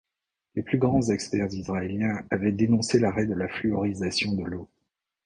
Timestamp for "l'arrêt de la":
2.97-3.47